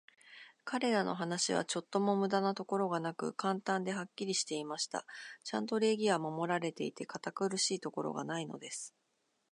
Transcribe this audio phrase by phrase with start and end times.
[0.63, 5.05] 彼等の話は、ちょっとも無駄なところがなく、簡単で、はっきりしていました。
[5.43, 8.95] ちゃんと礼儀は守られていて、堅苦しいところがないのです。